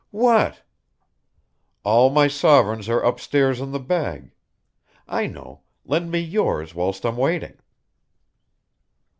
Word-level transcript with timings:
"What?" 0.09 0.63
"All 1.83 2.09
my 2.09 2.27
sovereigns 2.27 2.89
are 2.89 3.01
upstairs 3.01 3.61
in 3.61 3.71
the 3.71 3.79
bag 3.79 4.31
I 5.07 5.27
know 5.27 5.61
lend 5.85 6.09
me 6.09 6.17
yours 6.17 6.73
whilst 6.73 7.05
I'm 7.05 7.17
waiting." 7.17 7.59